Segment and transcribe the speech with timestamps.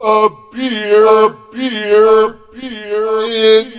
[0.00, 3.72] a beer, a beer, beer, in,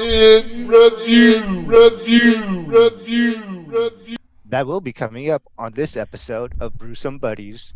[0.00, 3.36] in review, review, review,
[3.66, 4.16] review.
[4.46, 7.74] That will be coming up on this episode of Brewsome Buddies.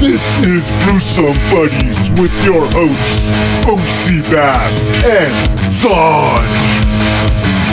[0.00, 3.30] This is Brewsome Buddies with your hosts,
[3.64, 7.65] OC Bass and Sanj.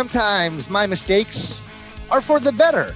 [0.00, 1.62] Sometimes my mistakes
[2.10, 2.94] are for the better.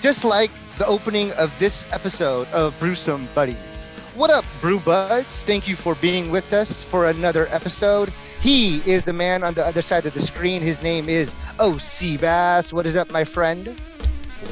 [0.00, 3.90] Just like the opening of this episode of Brewsome Buddies.
[4.14, 5.42] What up, Brew Buds?
[5.42, 8.10] Thank you for being with us for another episode.
[8.40, 10.62] He is the man on the other side of the screen.
[10.62, 12.72] His name is OC Bass.
[12.72, 13.74] What is up, my friend?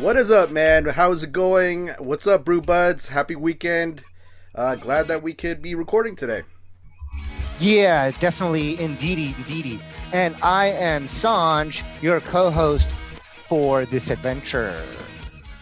[0.01, 0.87] What is up, man?
[0.87, 1.91] How's it going?
[2.01, 3.07] What's up, Brew Buds?
[3.07, 4.03] Happy weekend.
[4.57, 6.43] Uh, glad that we could be recording today.
[7.61, 9.81] Yeah, definitely, indeedy, indeedy.
[10.15, 12.95] And I am Sanj, your co-host
[13.37, 14.81] for this adventure.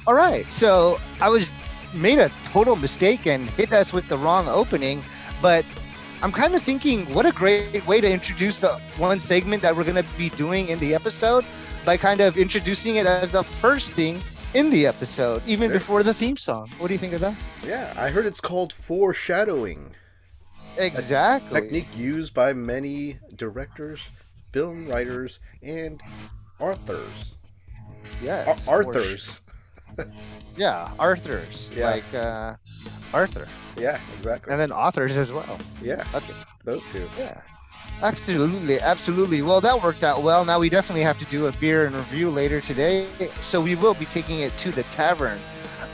[0.07, 1.51] All right, so I was
[1.95, 5.03] made a total mistake and hit us with the wrong opening,
[5.41, 5.65] but
[6.21, 9.85] I'm kind of thinking what a great way to introduce the one segment that we're
[9.85, 11.47] going to be doing in the episode
[11.87, 16.13] by kind of introducing it as the first thing in the episode, even before the
[16.13, 16.71] theme song.
[16.77, 17.39] What do you think of that?
[17.67, 19.95] Yeah, I heard it's called foreshadowing.
[20.77, 21.63] Exactly.
[21.63, 24.11] Technique used by many directors,
[24.53, 26.01] film writers, and
[26.61, 27.35] authors.
[27.81, 28.65] Ar- Yes.
[28.67, 29.41] for Arthurs.
[30.57, 31.71] Yeah, Arthurs.
[31.75, 31.91] Yeah.
[31.91, 32.57] Like uh,
[33.15, 33.49] Arthur.
[33.79, 34.53] Yeah, exactly.
[34.53, 35.57] And then authors as well.
[35.81, 36.35] Yeah, Okay.
[36.65, 37.09] those two.
[37.19, 37.41] Yeah.
[38.03, 39.41] Absolutely, absolutely.
[39.41, 40.45] Well, that worked out well.
[40.45, 43.07] Now we definitely have to do a beer and review later today.
[43.41, 45.39] So we will be taking it to the tavern.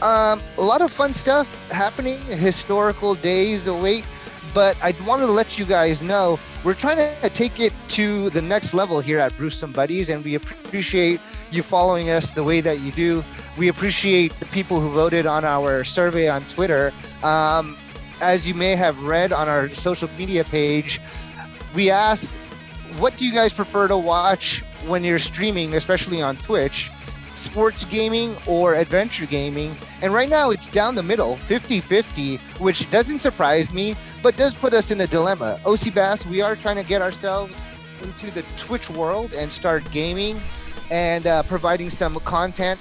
[0.03, 2.21] Um, a lot of fun stuff happening.
[2.23, 4.07] Historical days await.
[4.55, 8.43] But I wanted to let you guys know we're trying to take it to the
[8.43, 11.21] next level here at Brewsome Buddies, and we appreciate
[11.51, 13.25] you following us the way that you do.
[13.57, 16.93] We appreciate the people who voted on our survey on Twitter.
[17.23, 17.77] Um,
[18.21, 21.01] as you may have read on our social media page,
[21.75, 22.33] we asked,
[22.97, 26.91] what do you guys prefer to watch when you're streaming, especially on Twitch?
[27.39, 29.77] Sports gaming or adventure gaming?
[30.03, 34.55] And right now it's down the middle, 50 50, which doesn't surprise me, but does
[34.55, 35.61] put us in a dilemma.
[35.65, 37.65] OC Bass, we are trying to get ourselves
[38.03, 40.41] into the Twitch world and start gaming
[40.91, 42.79] and uh, providing some content,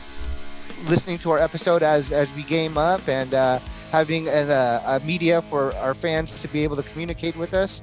[0.86, 3.60] listening to our episode as, as we game up and uh,
[3.92, 7.82] having an, uh, a media for our fans to be able to communicate with us.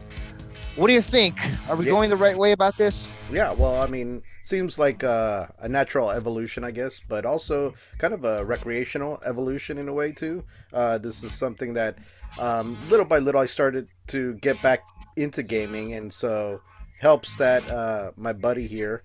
[0.76, 1.38] What do you think?
[1.68, 1.92] Are we Yeah.
[1.92, 3.12] going the right way about this?
[3.30, 8.12] Yeah, well, I mean, seems like uh, a natural evolution, I guess, but also kind
[8.12, 10.42] of a recreational evolution in a way too.
[10.72, 11.96] Uh, this is something that
[12.38, 14.80] um, little by little I started to get back
[15.16, 16.60] into gaming, and so
[17.00, 19.04] helps that uh, my buddy here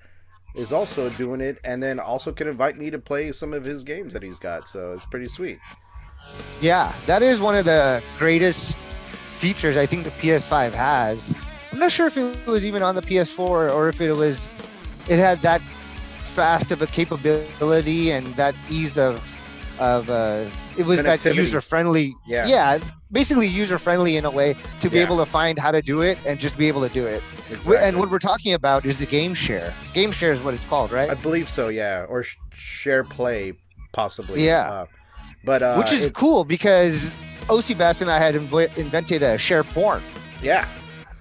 [0.55, 3.83] is also doing it, and then also can invite me to play some of his
[3.83, 4.67] games that he's got.
[4.67, 5.59] So it's pretty sweet.
[6.61, 8.79] Yeah, that is one of the greatest
[9.29, 11.35] features I think the PS5 has.
[11.71, 13.39] I'm not sure if it was even on the PS4
[13.73, 14.51] or if it was,
[15.07, 15.61] it had that
[16.23, 19.37] fast of a capability and that ease of,
[19.79, 22.15] of uh, it was that user friendly.
[22.27, 22.47] Yeah.
[22.47, 22.79] Yeah,
[23.11, 25.03] basically user friendly in a way to be Yeah.
[25.03, 27.21] able to find how to do it and just be able to do it.
[27.49, 27.77] Exactly.
[27.77, 29.73] And what we're talking about is the game share.
[29.93, 31.09] Game share is what it's called, right?
[31.09, 33.53] I believe so, yeah, or sh- share play
[33.91, 34.45] possibly.
[34.45, 34.69] Yeah.
[34.71, 34.85] Uh,
[35.43, 37.09] but uh, Which is it- cool because
[37.49, 40.01] OC Bass and I had inv- invented a share porn.
[40.41, 40.67] yeah.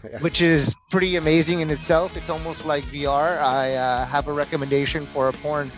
[0.20, 2.16] which is pretty amazing in itself.
[2.16, 3.40] It's almost like VR.
[3.40, 5.70] I uh, have a recommendation for a porn.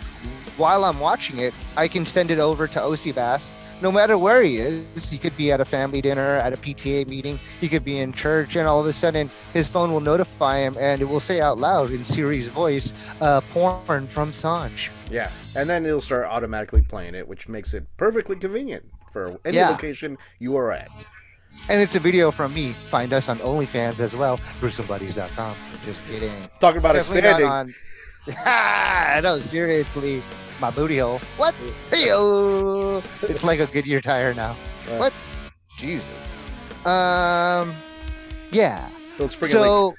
[0.56, 3.50] While I'm watching it, I can send it over to OC Bass.
[3.80, 7.08] No matter where he is, he could be at a family dinner, at a PTA
[7.08, 10.58] meeting, he could be in church, and all of a sudden his phone will notify
[10.58, 12.92] him and it will say out loud in Siri's voice,
[13.22, 14.90] uh, porn from Sanj.
[15.10, 19.56] Yeah, and then it'll start automatically playing it, which makes it perfectly convenient for any
[19.56, 19.70] Yeah.
[19.70, 20.88] location you are at.
[21.68, 22.72] And it's a video from me.
[22.72, 25.56] Find us on OnlyFans as well, BruceandBuddies.com.
[25.84, 26.32] Just kidding.
[26.58, 27.48] Talking about Definitely expanding.
[27.48, 27.74] on.
[28.44, 30.22] Ah, no, seriously,
[30.60, 31.20] my booty hole.
[31.36, 31.54] What?
[31.90, 32.08] Hey,
[33.22, 34.56] it's like a Goodyear tire now.
[34.88, 35.12] Uh, What?
[35.78, 36.06] Jesus.
[36.84, 37.74] Um,
[38.50, 38.88] yeah.
[39.46, 39.94] So,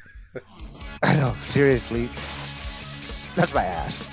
[1.04, 2.08] I know, seriously.
[3.36, 4.10] That's my ass.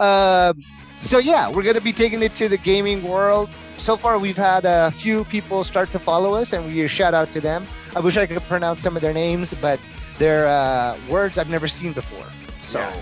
[0.00, 0.60] um,
[1.00, 3.48] so, yeah, we're going to be taking it to the gaming world.
[3.80, 7.32] So far, we've had a few people start to follow us, and we shout out
[7.32, 7.66] to them.
[7.96, 9.80] I wish I could pronounce some of their names, but
[10.18, 12.26] they're uh, words I've never seen before.
[12.60, 12.94] So, Yeah.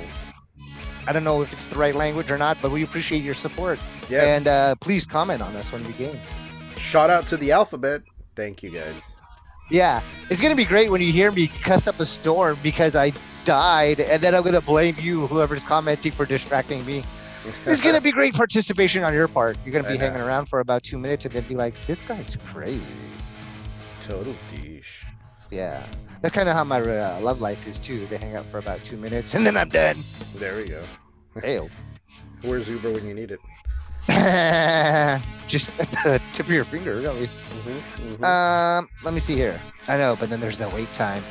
[1.09, 3.81] I don't know if it's the right language or not, but we appreciate your support.
[4.09, 4.39] Yes.
[4.39, 6.21] And uh, please comment on us when we game.
[6.77, 8.03] Shout out to the alphabet.
[8.37, 9.11] Thank you guys.
[9.71, 13.13] Yeah, it's gonna be great when you hear me cuss up a storm because I
[13.45, 17.03] died, and then I'm gonna blame you, whoever's commenting, for distracting me.
[17.67, 19.56] It's gonna be great participation on your part.
[19.64, 20.06] You're gonna be know.
[20.06, 22.85] hanging around for about two minutes and then be like, "This guy's crazy."
[24.00, 25.05] Total dish.
[25.50, 25.87] Yeah,
[26.20, 28.06] that's kind of how my uh, love life is too.
[28.06, 29.96] They hang out for about two minutes and then I'm done.
[30.35, 30.82] There we go.
[31.43, 31.70] Hail.
[32.43, 33.41] Where's Uber when you need it?
[35.49, 37.26] Just at the tip of your finger, really.
[37.26, 38.25] Mm-hmm, mm-hmm.
[38.25, 39.61] Um, let me see here.
[39.87, 41.23] I know, but then there's that wait time,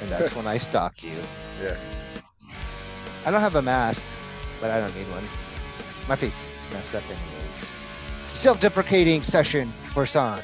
[0.00, 1.20] and that's when I stalk you.
[1.62, 1.76] yeah.
[3.24, 4.04] I don't have a mask,
[4.60, 5.24] but I don't need one.
[6.08, 7.70] My face is messed up anyways.
[8.32, 10.42] Self-deprecating session for Sanj.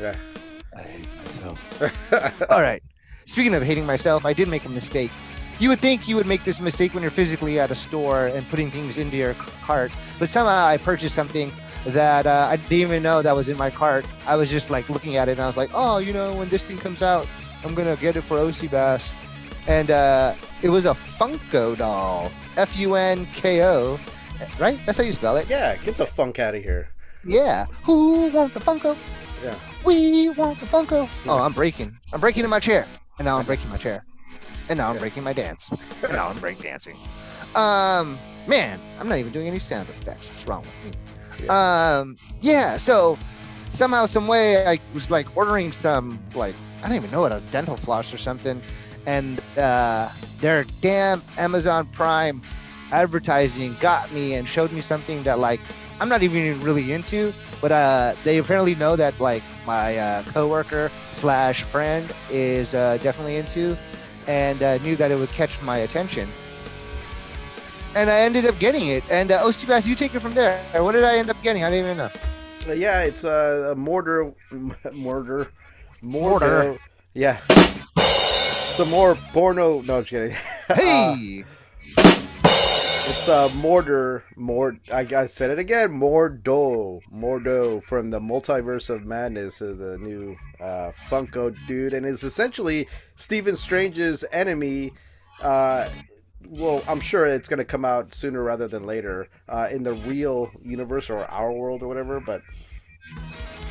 [0.00, 0.14] Yeah.
[0.76, 2.44] I hate myself.
[2.50, 2.82] All right.
[3.26, 5.10] Speaking of hating myself, I did make a mistake.
[5.58, 8.48] You would think you would make this mistake when you're physically at a store and
[8.48, 11.52] putting things into your cart, but somehow I purchased something
[11.84, 14.06] that uh, I didn't even know that was in my cart.
[14.26, 16.48] I was just like looking at it and I was like, oh, you know, when
[16.48, 17.26] this thing comes out,
[17.62, 19.12] I'm gonna get it for OC Bass.
[19.66, 24.00] And uh, it was a Funko doll, F U N K O,
[24.58, 24.78] right?
[24.86, 25.48] That's how you spell it.
[25.48, 25.76] yeah.
[25.76, 26.88] Get the funk out of here.
[27.24, 27.66] Yeah.
[27.84, 28.96] Who want the Funko?
[29.42, 29.54] Yeah.
[29.84, 31.08] We want the Funko.
[31.26, 31.98] Oh, I'm breaking.
[32.12, 32.86] I'm breaking in my chair.
[33.18, 34.04] And now I'm breaking my chair.
[34.68, 35.00] And now I'm Yeah.
[35.00, 35.70] breaking my dance.
[36.02, 36.96] And now I'm break dancing.
[37.54, 40.30] Um, man, I'm not even doing any sound effects.
[40.30, 40.94] What's wrong with
[41.42, 41.48] me?
[41.48, 43.18] Um, yeah, so
[43.70, 47.40] somehow, some way, I was like ordering some, like, I don't even know what, a
[47.50, 48.62] dental floss or something.
[49.06, 50.10] And uh,
[50.40, 52.42] their damn Amazon Prime
[52.92, 55.60] advertising got me and showed me something that, like,
[56.00, 60.90] I'm not even really into, but uh, they apparently know that like my uh, coworker
[61.12, 63.76] slash friend is uh, definitely into,
[64.26, 66.28] and uh, knew that it would catch my attention.
[67.94, 69.04] And I ended up getting it.
[69.10, 70.64] And uh, OC Bass, you take it from there.
[70.82, 71.64] What did I end up getting?
[71.64, 72.10] I didn't even know.
[72.66, 74.32] Uh, yeah, it's a, a mortar,
[74.92, 75.48] mortar, mortar.
[76.00, 76.78] Mortar.
[77.14, 77.40] Yeah.
[78.78, 79.82] A more porno.
[79.82, 80.36] No, I'm just kidding.
[80.74, 81.44] Hey,
[83.12, 84.22] It's a mortar.
[84.36, 84.78] More.
[84.92, 85.88] I, I said it again.
[85.90, 87.00] Mordo.
[87.12, 92.86] Mordo from the Multiverse of Madness, uh, the new uh, Funko dude, and is essentially
[93.16, 94.92] Stephen Strange's enemy.
[95.42, 95.88] Uh,
[96.46, 99.94] well, I'm sure it's going to come out sooner rather than later uh, in the
[99.94, 102.20] real universe or our world or whatever.
[102.20, 102.42] But,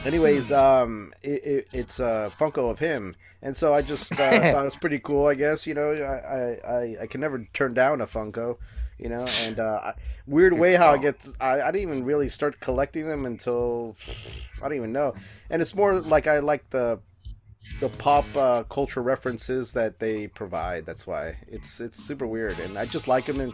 [0.03, 4.17] anyways, um, it, it, it's a Funko of him, and so I just uh,
[4.51, 5.27] thought it was pretty cool.
[5.27, 8.57] I guess you know, I, I, I can never turn down a Funko,
[8.99, 9.93] you know, and uh,
[10.27, 11.27] weird way how I get.
[11.39, 13.95] I, I didn't even really start collecting them until
[14.61, 15.13] I don't even know,
[15.49, 16.99] and it's more like I like the
[17.79, 20.85] the pop uh, culture references that they provide.
[20.85, 23.39] That's why it's it's super weird, and I just like them.
[23.39, 23.53] And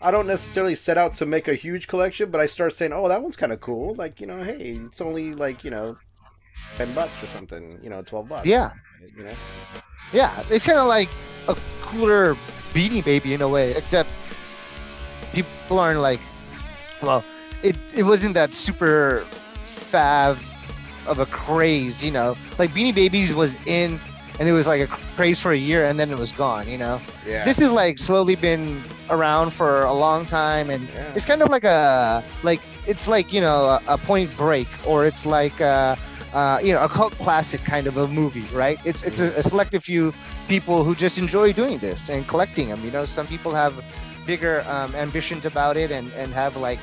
[0.00, 3.08] I don't necessarily set out to make a huge collection, but I start saying, "Oh,
[3.08, 5.96] that one's kind of cool." Like you know, hey, it's only like you know,
[6.76, 7.78] ten bucks or something.
[7.82, 8.46] You know, twelve bucks.
[8.46, 8.72] yeah,
[9.16, 9.34] You know.
[10.12, 10.44] yeah.
[10.50, 11.10] It's kind of like
[11.48, 12.36] a cooler
[12.72, 14.10] Beanie Baby in a way, except
[15.32, 16.20] people aren't like,
[17.02, 17.24] well,
[17.62, 19.26] it it wasn't that super
[19.64, 20.38] fav
[21.06, 22.36] of a craze, you know.
[22.58, 24.00] Like Beanie Babies was in,
[24.38, 26.78] and it was like a craze for a year, and then it was gone, you
[26.78, 27.00] know.
[27.26, 27.44] Yeah.
[27.44, 31.12] This has like slowly been around for a long time, and Yeah.
[31.14, 35.06] it's kind of like a like it's like you know a, a Point Break, or
[35.06, 35.96] it's like a,
[36.32, 38.78] uh, you know a cult classic kind of a movie, right?
[38.84, 40.12] It's it's a, a selective few
[40.48, 42.84] people who just enjoy doing this and collecting them.
[42.84, 43.72] You know, some people have
[44.28, 46.80] bigger um, ambitions about it and and have like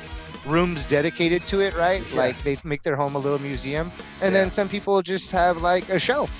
[0.54, 2.02] rooms dedicated to it, right?
[2.10, 2.18] Yeah.
[2.22, 3.86] Like they make their home a little museum,
[4.22, 4.38] and Yeah.
[4.38, 6.32] then some people just have like a shelf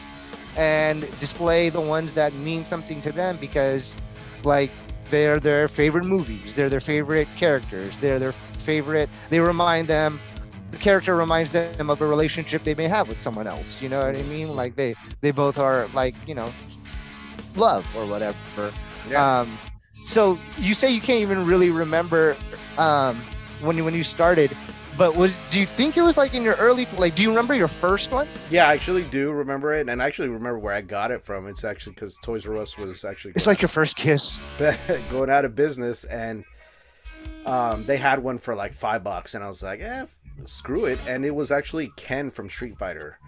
[0.57, 3.97] and display the ones that mean something to them because
[4.45, 4.71] like
[5.11, 10.19] they're their favorite movies they're their favorite characters they're their favorite they remind them
[10.73, 14.01] the character reminds them of a relationship they may have with someone else you know
[14.05, 16.49] what i mean like they they both are like you know
[17.55, 18.37] love or whatever
[19.09, 19.41] Yeah.
[19.41, 19.49] um
[20.17, 22.37] so you say you can't even really remember
[22.79, 23.23] um
[23.61, 24.57] when you when you started
[24.97, 27.55] but was do you think it was like in your early like do you remember
[27.55, 30.81] your first one yeah, I actually do remember it, and I actually remember where I
[30.81, 31.49] got it from.
[31.49, 34.41] It's actually because Toys R Us was actually it's like your first kiss
[35.11, 36.45] going out of business, and
[37.45, 40.85] um, they had one for like five bucks, and I was like, eh, f- screw
[40.85, 41.01] it.
[41.09, 43.19] And it was actually Ken from Street Fighter,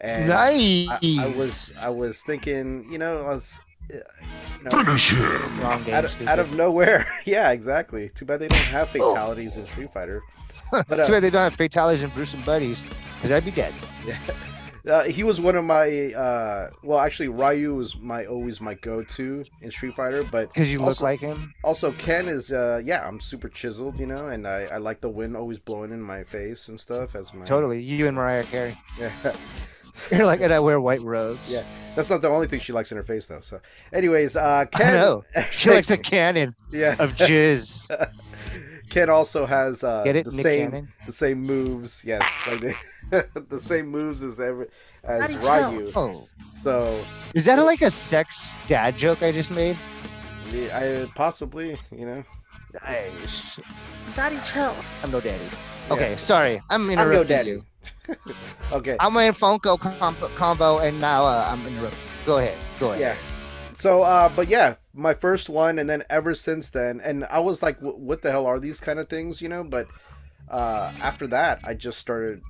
[0.00, 0.88] And nice.
[0.88, 3.58] I, I was I was thinking, you know, I was
[3.92, 5.60] you know, Finish him.
[5.60, 5.94] wrong game.
[5.94, 7.06] out, of, out of nowhere.
[7.24, 8.08] yeah, exactly.
[8.10, 10.22] Too bad they don't have fatalities in Street Fighter.
[10.70, 12.84] But Too uh, bad they don't have fatalities in Bruce and Buddies,
[13.16, 13.74] because I'd be dead.
[14.88, 19.44] uh, he was one of my uh, well, actually Ryu was my always my go-to
[19.62, 21.52] in Street Fighter, but Because you look like him.
[21.64, 25.08] also Ken is uh, yeah, I'm super chiseled, you know, and I, I like the
[25.08, 27.82] wind always blowing in my face and stuff as my Totally.
[27.82, 28.78] You and Mariah Carey.
[28.96, 29.10] yeah.
[30.10, 31.40] You're like, and I wear white robes.
[31.48, 31.64] Yeah.
[31.96, 33.40] That's not the only thing she likes in her face, though.
[33.40, 33.60] So,
[33.92, 34.88] anyways, uh, Ken.
[34.88, 35.24] I know.
[35.50, 36.96] She likes a cannon yeah.
[36.98, 37.88] of jizz.
[38.90, 40.88] Ken also has uh, Get it, the Nick same Cannon?
[41.06, 42.02] the same moves.
[42.04, 42.60] Yes, like
[43.10, 44.66] the, the same moves as every
[45.04, 45.92] as Ryu.
[45.94, 46.26] Oh.
[46.62, 47.02] So,
[47.34, 49.78] Is that like a sex dad joke I just made?
[50.52, 52.24] yeah, I possibly, you know,
[52.84, 53.58] Nice.
[54.14, 54.74] Daddy, chill.
[55.02, 55.44] I'm no daddy.
[55.44, 55.94] Yeah.
[55.94, 56.60] Okay, sorry.
[56.70, 57.50] I'm I'm no daddy.
[57.50, 57.64] you.
[58.72, 58.96] okay.
[59.00, 61.98] I'm in Funko combo, combo and now uh, I'm interrupting.
[62.26, 62.58] Go ahead.
[62.78, 63.00] Go ahead.
[63.00, 63.16] Yeah.
[63.72, 67.62] So, uh, but yeah, my first one, and then ever since then, and I was
[67.62, 69.64] like, what the hell are these kind of things, you know?
[69.64, 69.86] But
[70.50, 72.42] uh, after that, I just started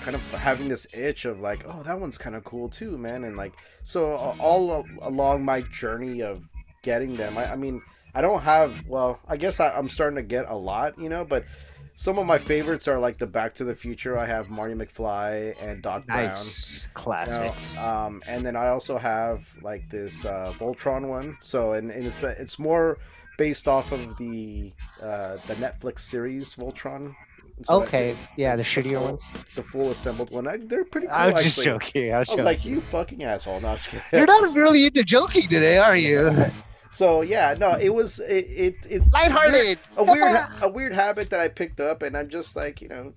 [0.00, 3.24] kind of having this itch of like, oh, that one's kind of cool too, man.
[3.24, 3.52] And like,
[3.84, 6.48] so all along my journey of
[6.82, 7.82] getting them, I, I mean,
[8.14, 11.24] I don't have, well, I guess I, I'm starting to get a lot, you know,
[11.24, 11.44] but
[11.94, 14.18] some of my favorites are like the Back to the Future.
[14.18, 16.28] I have Marty McFly and Doc Brown.
[16.28, 16.82] Nice.
[16.82, 17.76] You know, Classics.
[17.78, 21.36] um, and then I also have like this uh, Voltron one.
[21.42, 22.98] So and, and it's uh, it's more
[23.38, 24.72] based off of the
[25.02, 27.14] uh, the Netflix series Voltron.
[27.64, 28.16] So okay.
[28.36, 29.30] Yeah, the shittier full- ones.
[29.54, 30.48] the full assembled one.
[30.48, 31.16] I, they're pretty cool.
[31.16, 32.12] I was just joking.
[32.12, 32.44] I was I was joking.
[32.44, 33.60] like, you fucking asshole.
[33.60, 33.78] No, I'm.
[34.12, 36.30] You're not really into joking today, are you?
[36.92, 39.78] So yeah, no, it was it it, it Lighthearted.
[39.96, 42.88] a weird ha- a weird habit that I picked up, and I'm just like you
[42.88, 43.12] know,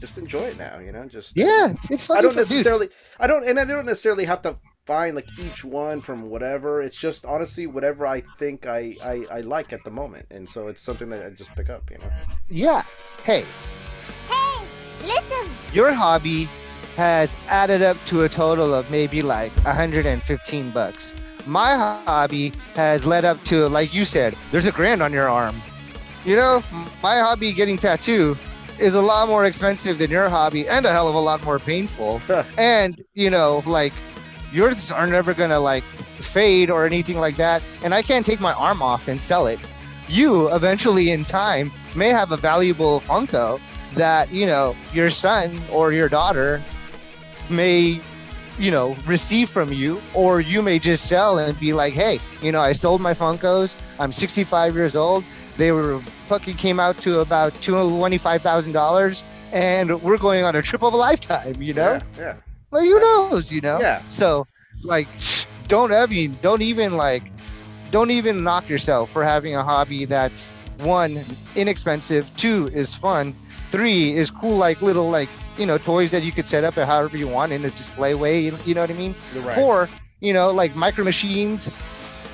[0.00, 0.78] just enjoy it now.
[0.78, 2.18] You know, just Yeah, it's funny.
[2.18, 4.56] I don't for- dude, necessarily I don't and I don't necessarily have to
[4.86, 6.80] find like each one from whatever.
[6.80, 10.24] It's just honestly whatever I think I, I, I like at the moment.
[10.30, 12.10] And so it's something that I just pick up, you know.
[12.48, 12.82] Yeah.
[13.22, 13.44] Hey,
[14.30, 14.64] Hey,
[15.02, 15.52] listen.
[15.74, 16.48] your hobby
[16.96, 21.12] has added up to a total of maybe like 115 bucks.
[21.48, 21.74] My
[22.04, 25.56] hobby has led up to, like you said, there's a grand on your arm.
[26.26, 26.62] You know,
[27.02, 28.36] my hobby getting tattoo
[28.78, 31.58] is a lot more expensive than your hobby and a hell of a lot more
[31.58, 32.20] painful.
[32.58, 33.94] and, you know, like
[34.52, 35.84] yours are never gonna like
[36.20, 37.62] fade or anything like that.
[37.82, 39.58] And I can't take my arm off and sell it.
[40.06, 43.58] You eventually in time may have a valuable Funko
[43.94, 46.62] that you know your son or your daughter
[47.48, 48.02] may
[48.58, 52.50] you know receive from you or you may just sell and be like hey you
[52.50, 55.24] know i sold my funkos i'm 65 years old
[55.56, 59.22] they were fucking came out to about $25000
[59.52, 62.34] and we're going on a trip of a lifetime you know Yeah, yeah.
[62.70, 64.02] like who knows you know Yeah.
[64.08, 64.46] so
[64.82, 65.08] like
[65.68, 67.22] don't ever don't even like
[67.90, 71.24] don't even knock yourself for having a hobby that's one
[71.56, 73.34] inexpensive two is fun
[73.70, 77.16] three is cool like little like you know toys that you could set up however
[77.16, 79.54] you want in a display way you, you know what i mean right.
[79.54, 81.78] four you know like micro machines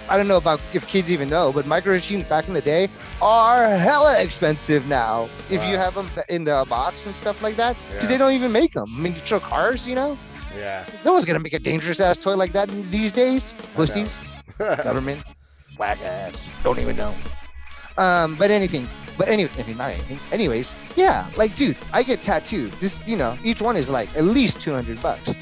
[0.08, 2.88] i don't know about if kids even know but micro machines back in the day
[3.20, 7.76] are hella expensive now if you have them in the box and stuff like that
[7.76, 8.08] because Yeah.
[8.08, 10.18] they don't even make them I mean, miniature cars you know
[10.54, 10.84] Yeah.
[11.04, 13.52] no one's gonna make a dangerous ass toy like that these days.
[13.74, 14.22] Pussies,
[14.82, 15.24] government,
[15.76, 17.16] whack ass, don't even know.
[17.96, 20.18] Um, but anything, but anyway, I mean, not anything.
[20.32, 22.72] Anyways, yeah, like, dude, I get tattooed.
[22.74, 25.34] This, you know, each one is like at least two hundred bucks.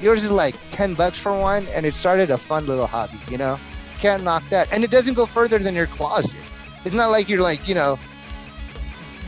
[0.00, 3.18] Yours is like ten bucks for one, and it started a fun little hobby.
[3.30, 3.60] You know,
[3.98, 6.40] can't knock that, and it doesn't go further than your closet.
[6.84, 7.98] It's not like you're like, you know,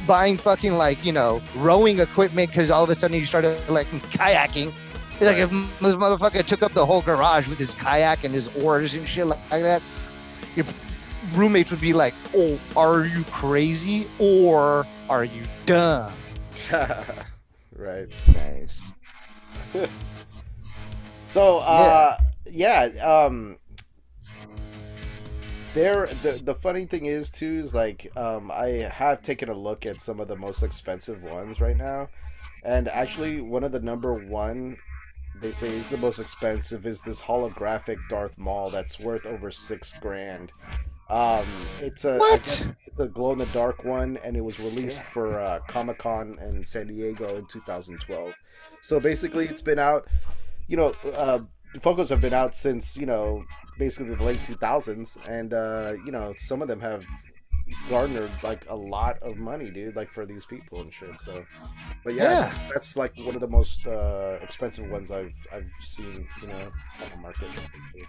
[0.06, 3.86] buying fucking like, you know, rowing equipment because all of a sudden you started like
[4.10, 4.72] kayaking.
[5.20, 8.48] It's like if this motherfucker took up the whole garage with his kayak and his
[8.62, 9.82] oars and shit like, that,
[10.56, 10.64] your
[11.34, 16.14] roommates would be like, "Oh, are you crazy or are you dumb?"
[17.76, 18.08] right.
[18.34, 18.92] Nice.
[21.32, 23.56] So uh yeah, um
[25.72, 29.86] there the the funny thing is too is like um I have taken a look
[29.86, 32.10] at some of the most expensive ones right now.
[32.64, 34.76] And actually one of the number one
[35.40, 39.94] they say is the most expensive is this holographic Darth Maul that's worth over six
[40.02, 40.52] grand.
[41.12, 41.46] Um,
[41.80, 42.42] it's a I What?
[42.44, 45.98] guess it's a glow in the dark one, and it was released for uh, Comic
[45.98, 48.32] Con in San Diego in 2012.
[48.80, 50.08] So basically, it's been out.
[50.68, 51.40] You know, uh,
[51.76, 53.44] Funkos have been out since you know
[53.78, 57.04] basically the late 2000s, and uh, you know some of them have
[57.88, 61.20] garnered like a lot of money, dude, like for these people and shit.
[61.20, 61.44] So,
[62.04, 62.54] but yeah, Yeah.
[62.72, 67.10] that's like one of the most uh, expensive ones I've I've seen, you know, on
[67.10, 67.48] the market.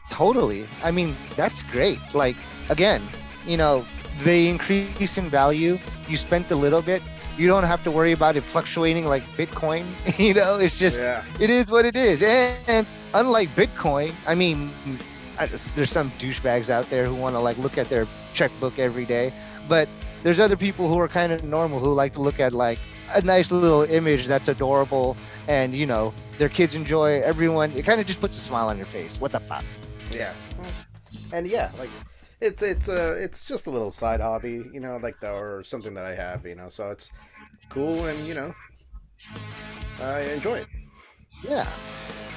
[0.09, 0.67] Totally.
[0.83, 1.99] I mean, that's great.
[2.13, 2.35] Like,
[2.69, 3.01] again,
[3.45, 3.85] you know,
[4.19, 5.77] they increase in value.
[6.07, 7.01] You spent a little bit.
[7.37, 9.85] You don't have to worry about it fluctuating like Bitcoin.
[10.19, 12.21] you know, it's just, yeah, it is what it is.
[12.21, 14.71] And, and unlike Bitcoin, I mean,
[15.43, 19.05] I, there's some douchebags out there who want to like look at their checkbook every
[19.05, 19.33] day,
[19.67, 19.87] but
[20.23, 22.79] there's other people who are kind of normal who like to look at like
[23.13, 25.15] a nice little image that's adorable
[25.47, 28.77] and you know their kids enjoy everyone it kind of just puts a smile on
[28.77, 29.63] your face what the fuck
[30.13, 30.33] yeah,
[31.31, 31.89] and yeah, like
[32.41, 35.93] it's it's uh it's just a little side hobby, you know, like the, or something
[35.93, 36.69] that I have, you know.
[36.69, 37.09] So it's
[37.69, 38.53] cool, and you know,
[40.01, 40.67] I enjoy it.
[41.43, 41.67] Yeah.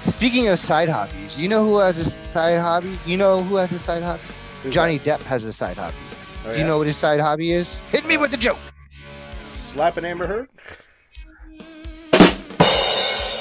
[0.07, 2.99] Speaking of side hobbies, you know who has a side hobby?
[3.07, 4.23] You know who has a side hobby?
[4.63, 5.97] Who's Johnny Depp has a side hobby.
[6.45, 6.67] Oh, Do you yeah?
[6.69, 7.79] know what his side hobby is?
[7.91, 8.59] Hit me with a joke.
[9.43, 10.49] slapping Amber Heard?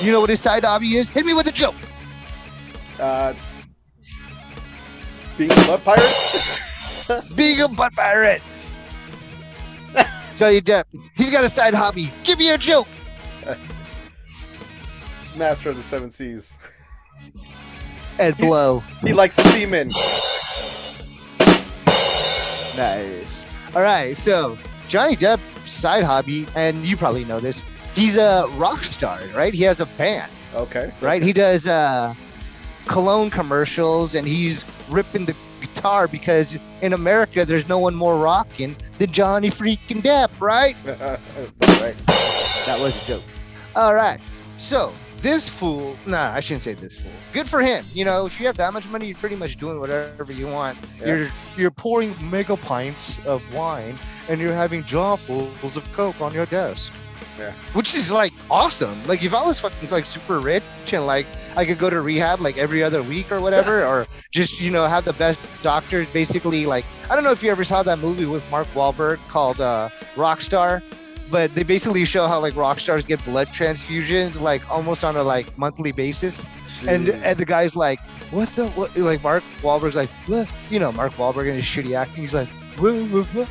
[0.03, 1.10] You know what his side hobby is?
[1.10, 1.75] Hit me with a joke.
[3.00, 3.34] Uh,
[5.38, 6.62] being a butt pirate?
[7.36, 8.41] Being a butt pirate.
[10.38, 12.12] Johnny Depp, he's got a side hobby.
[12.24, 12.88] Give me a joke.
[15.37, 16.57] Master of the Seven Seas.
[18.19, 18.81] Ed blow.
[19.03, 19.89] He likes semen.
[22.77, 23.45] Nice.
[23.75, 27.63] All right, so Johnny Depp side hobby, and you probably know this.
[27.93, 29.53] He's a rock star, right?
[29.53, 30.31] He has a band.
[30.53, 30.93] Okay.
[31.01, 31.21] right?
[31.21, 32.13] He does uh,
[32.85, 38.75] cologne commercials and he's ripping the guitar because in America there's no one more rocking
[38.97, 40.75] than Johnny freaking Depp, right?
[41.81, 41.97] Right.
[42.65, 43.23] That was a joke.
[43.75, 44.19] All right.
[44.57, 44.93] So
[45.25, 47.10] this fool, nah, I shouldn't say this fool.
[47.34, 47.84] Good for him.
[47.96, 50.77] You know, if you have that much money, you're pretty much doing whatever you want.
[51.00, 51.08] Yeah.
[51.08, 53.98] You're you're pouring mega pints of wine
[54.29, 56.94] and you're having jawfuls of coke on your desk.
[57.39, 57.53] Yeah.
[57.74, 59.03] Which is like awesome.
[59.05, 60.63] Like if I was fucking like super rich
[60.94, 64.61] and like I could go to rehab like every other week or whatever, or just
[64.61, 66.07] you know have the best doctors.
[66.14, 69.59] Basically, like I don't know if you ever saw that movie with Mark Wahlberg called
[69.59, 70.83] uh, Rockstar,
[71.31, 75.24] but they basically show how like rock stars get blood transfusions like almost on a
[75.24, 76.46] like monthly basis,
[76.88, 77.22] and Jeez.
[77.24, 78.00] and the guy's like,
[78.31, 78.96] what the what?
[78.96, 80.48] Like Mark Wahlberg's like, what?
[80.70, 82.24] You know, Mark Wahlberg and his shitty acting.
[82.24, 83.48] He's like, what what what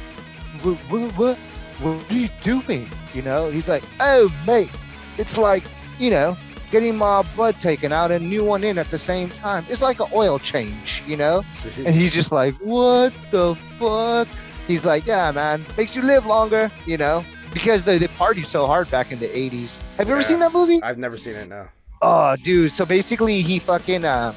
[0.62, 1.38] what what what,
[1.80, 2.88] what are you doing?
[3.12, 4.70] You know, he's like, oh mate,
[5.18, 5.64] it's like
[5.98, 6.36] you know
[6.70, 9.64] getting my blood taken out and new one in at the same time.
[9.68, 11.44] It's like an oil change, you know.
[11.76, 14.26] And he's just like, what the fuck?
[14.66, 18.66] He's like, yeah, man, makes you live longer, you know, because they, they partied so
[18.66, 19.80] hard back in the 80s.
[19.96, 20.82] Have you ever seen that movie?
[20.82, 21.68] I've never seen it now.
[22.02, 22.72] Oh, dude.
[22.72, 24.34] So basically, he fucking, uh,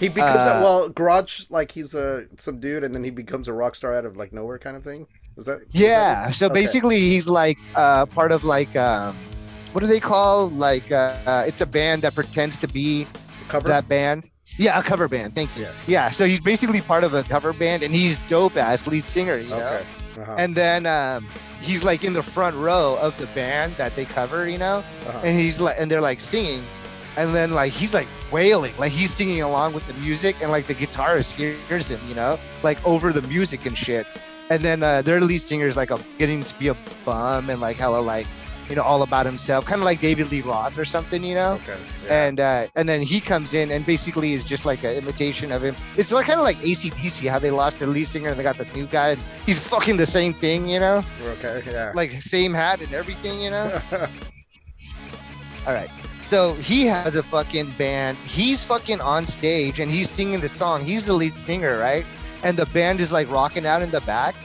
[0.00, 3.48] He becomes Uh, a, well, garage like he's a some dude, and then he becomes
[3.48, 5.06] a rock star out of like nowhere kind of thing.
[5.36, 6.28] Is that yeah.
[6.28, 6.34] it?
[6.34, 6.54] So Okay.
[6.54, 9.16] basically, he's like uh, part of like, um,
[9.72, 10.48] what do they call?
[10.50, 13.06] Like, uh, uh, it's a band that pretends to be
[13.48, 13.68] cover.
[13.68, 14.30] that band.
[14.58, 15.34] Yeah, a cover band.
[15.34, 15.64] Thank you.
[15.64, 15.72] Yeah.
[15.86, 16.10] Yeah.
[16.10, 19.36] So he's basically part of a cover band, and he's dope ass lead singer.
[19.38, 19.56] You know?
[19.60, 19.84] Okay.
[20.18, 20.34] Uh-huh.
[20.38, 21.26] and then um,
[21.66, 25.20] he's like in the front row of the band that they cover, you know, uh-huh.
[25.24, 26.64] and he's like, and they're like singing,
[27.16, 30.66] and then like he's like wailing, like he's singing along with the music, and like
[30.66, 34.06] the guitarist hears him, you know, like over the music and shit,
[34.50, 37.60] and then uh, their lead singer is like a, getting to be a bum and
[37.60, 38.26] like hella like,
[38.68, 41.52] you know, all about himself, kind of like David Lee Roth or something, you know
[41.62, 41.76] Okay.
[42.04, 42.26] Yeah.
[42.26, 45.62] and uh, and then he comes in and basically is just like an imitation of
[45.62, 45.76] him.
[45.96, 48.58] It's like kind of like ACDC, how they lost their lead singer and they got
[48.58, 49.10] the new guy.
[49.10, 51.62] And he's fucking the same thing, you know, okay.
[51.66, 51.92] Yeah.
[51.94, 53.80] like same hat and everything, you know.
[55.66, 55.90] All right,
[56.22, 58.16] so he has a fucking band.
[58.18, 60.84] He's fucking on stage and he's singing the song.
[60.84, 62.06] He's the lead singer, right?
[62.44, 64.36] And the band is like rocking out in the back,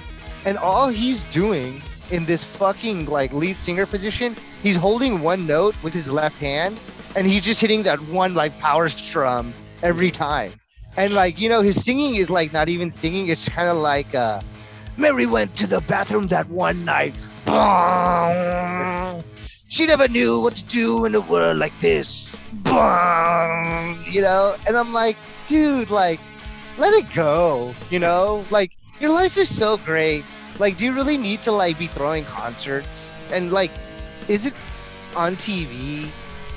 [0.45, 5.75] and all he's doing in this fucking like lead singer position, he's holding one note
[5.83, 6.79] with his left hand,
[7.15, 10.53] and he's just hitting that one like power strum every time.
[10.97, 13.29] And like you know, his singing is like not even singing.
[13.29, 14.41] It's kind of like uh,
[14.97, 17.15] Mary went to the bathroom that one night.
[19.71, 22.29] She never knew what to do in a world like this.
[24.11, 25.15] You know, and I'm like,
[25.47, 26.19] dude, like,
[26.77, 27.73] let it go.
[27.89, 30.25] You know, like your life is so great.
[30.61, 33.11] Like, do you really need to like be throwing concerts?
[33.31, 33.71] And like,
[34.27, 34.53] is it
[35.15, 36.07] on TV?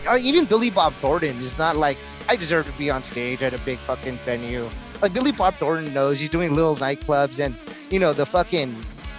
[0.07, 1.97] Uh, even Billy Bob Thornton is not like
[2.29, 4.69] I deserve to be on stage at a big fucking venue.
[5.01, 7.57] Like Billy Bob Thornton knows he's doing little nightclubs, and
[7.91, 8.77] you know the fucking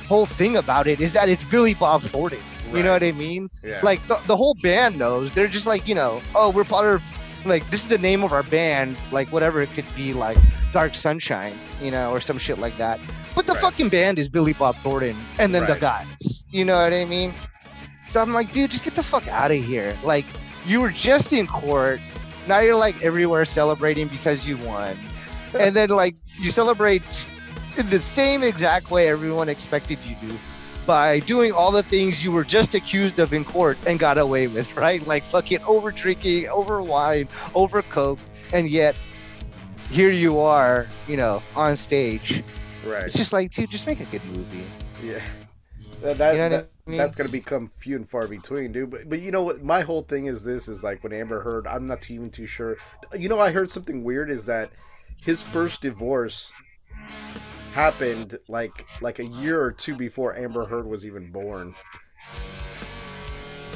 [0.07, 2.43] whole thing about it is that it's Billy Bob Thornton.
[2.71, 3.49] You know what I mean?
[3.63, 3.79] Yeah.
[3.81, 5.31] Like the, the whole band knows.
[5.31, 7.01] They're just like, you know, oh, we're part of
[7.43, 10.37] like this is the name of our band, like whatever it could be, like
[10.73, 12.99] Dark Sunshine, you know, or some shit like that.
[13.35, 13.61] But the Right.
[13.61, 16.45] fucking band is Billy Bob Thornton and then the guys.
[16.51, 17.35] You know what I mean?
[18.05, 19.95] So I'm like, dude, just get the fuck out of here.
[20.03, 20.25] Like,
[20.65, 21.99] you were just in court.
[22.47, 24.97] Now you're like everywhere celebrating because you won.
[25.59, 27.03] and then like you celebrate
[27.77, 30.35] in the same exact way everyone expected you to
[30.85, 34.47] by doing all the things you were just accused of in court and got away
[34.47, 35.05] with, right?
[35.05, 38.19] Like fucking over drinking, over wine, over coke,
[38.53, 38.95] and yet
[39.89, 42.43] here you are, you know, on stage.
[42.85, 43.03] Right.
[43.03, 44.65] It's just like, dude, just make a good movie.
[45.03, 45.21] Yeah.
[46.01, 46.97] That, that, You know that- I mean?
[46.97, 48.91] that's gonna become few and far between, dude.
[48.91, 49.63] But but you know what?
[49.63, 51.65] My whole thing is this: is like when Amber Heard.
[51.67, 52.75] I'm not even too sure.
[53.17, 54.29] You know, I heard something weird.
[54.29, 54.71] Is that
[55.21, 56.51] his first divorce
[57.73, 61.73] happened like like a year or two before Amber Heard was even born.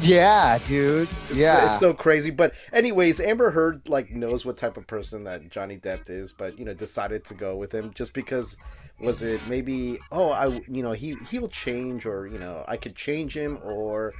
[0.01, 1.09] Yeah, dude.
[1.29, 1.71] It's, yeah.
[1.71, 2.31] it's so crazy.
[2.31, 6.57] But anyways, Amber Heard like knows what type of person that Johnny Depp is, but
[6.59, 8.57] you know decided to go with him just because
[9.01, 12.95] was it maybe oh I you know he he'll change or you know I could
[12.95, 14.13] change him or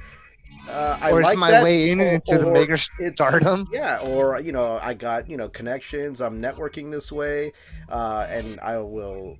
[0.68, 3.68] uh, I or like it's my that, way in or- into the bigger stardom.
[3.72, 6.20] Yeah, or you know I got you know connections.
[6.20, 7.52] I'm networking this way,
[7.88, 9.36] uh, and I will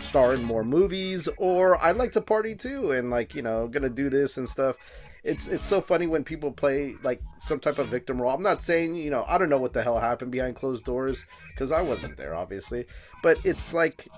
[0.00, 1.28] star in more movies.
[1.36, 4.76] Or I like to party too, and like you know gonna do this and stuff
[5.24, 8.34] it's it's so funny when people play like some type of victim role.
[8.34, 11.24] I'm not saying you know I don't know what the hell happened behind closed doors
[11.54, 12.86] because I wasn't there obviously,
[13.22, 14.08] but it's like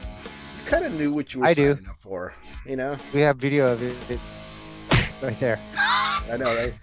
[0.00, 1.72] you kind of knew what you were I do.
[1.88, 2.32] up for.
[2.66, 4.20] You know, We have video of it
[5.22, 5.58] right there.
[5.76, 6.74] I know, right?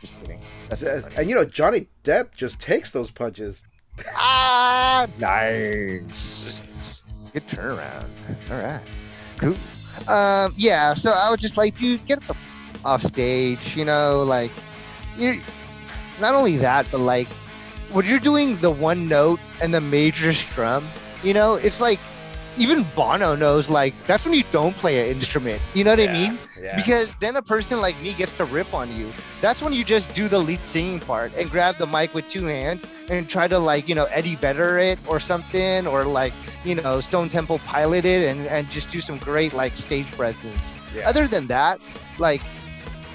[0.00, 0.40] Just kidding.
[0.68, 1.14] That's funny.
[1.16, 3.64] And you know Johnny Depp just takes those punches.
[4.16, 6.64] Ah, nice.
[7.32, 8.06] Good turnaround.
[8.50, 8.80] All right,
[9.38, 9.54] cool.
[10.12, 10.92] Um, yeah.
[10.94, 13.76] So I would just like, dude, get the f- off stage.
[13.76, 14.50] You know, like
[15.16, 15.40] you.
[16.20, 17.26] Not only that, but like
[17.90, 20.86] when you're doing the one note and the major strum,
[21.22, 21.98] you know, it's like
[22.56, 25.60] even Bono knows like that's when you don't play an instrument.
[25.74, 26.38] You know what I mean?
[26.62, 26.76] Yeah.
[26.76, 29.12] Because then a person like me gets to rip on you.
[29.40, 32.44] That's when you just do the lead singing part and grab the mic with two
[32.44, 36.32] hands and try to like, you know, Eddie Vedder it or something, or like,
[36.64, 40.74] you know, Stone Temple Pilot it and, and just do some great like stage presence.
[40.94, 41.08] Yeah.
[41.08, 41.80] Other than that,
[42.18, 42.42] like,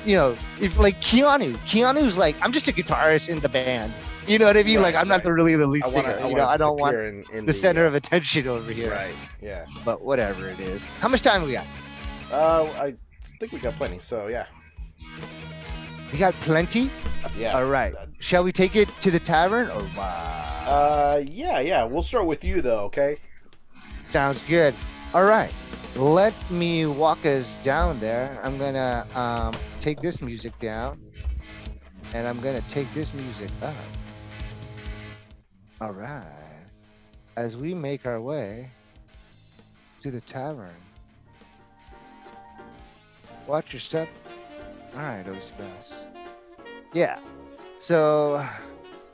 [0.06, 3.94] you know, if like Keanu, Keanu's like, I'm just a guitarist in the band.
[4.28, 4.78] You know what I mean?
[4.78, 5.24] Right, like, I'm not right.
[5.24, 6.10] the really the lead I singer.
[6.10, 8.72] wanna, I you know, I don't want in, in the center uh, of attention over
[8.72, 8.92] here.
[8.92, 9.16] Right.
[9.42, 9.66] Yeah.
[9.86, 10.86] But whatever it is.
[11.00, 11.66] How much time we got?
[12.32, 12.96] Uh, I
[13.40, 14.00] think we got plenty.
[14.00, 14.48] So yeah.
[16.12, 16.90] We got plenty.
[17.38, 17.58] Yeah.
[17.58, 17.96] All right.
[18.20, 20.04] Shall we take it to the tavern or what?
[20.68, 21.84] Uh, yeah, yeah.
[21.86, 22.86] We'll start with you though.
[22.86, 23.18] Okay.
[24.04, 24.76] Sounds good.
[25.14, 25.52] All right.
[25.96, 28.40] Let me walk us down there.
[28.44, 31.00] I'm gonna um, take this music down,
[32.14, 33.74] and I'm gonna take this music up.
[35.80, 36.24] All right.
[37.36, 38.72] As we make our way
[40.02, 40.74] to the tavern.
[43.46, 44.10] Watch your step.
[44.96, 46.08] All right, OC Bass.
[46.94, 47.20] Yeah.
[47.80, 48.44] So,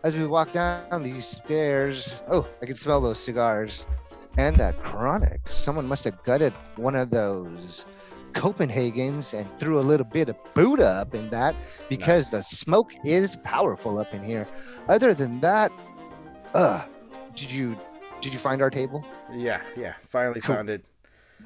[0.04, 3.86] as we walk down these stairs, oh, I can smell those cigars
[4.38, 5.42] and that chronic.
[5.50, 7.86] Someone must have gutted one of those
[8.34, 11.56] Copenhagens and threw a little bit of Buddha up in that
[11.90, 12.50] because Nice.
[12.50, 14.48] the smoke is powerful up in here.
[14.88, 15.72] Other than that,
[16.54, 16.84] uh,
[17.36, 17.76] did you
[18.22, 19.06] did you find our table?
[19.34, 19.94] Yeah, yeah.
[20.10, 20.56] Finally Cool.
[20.56, 20.86] found it.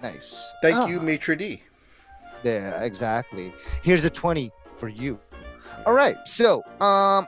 [0.01, 0.51] Nice.
[0.61, 1.63] Thank Ah, you, Maitre D.
[2.43, 3.51] Yeah, exactly.
[3.81, 5.19] Here's a 20 for you.
[5.85, 6.15] All right.
[6.25, 7.25] So, um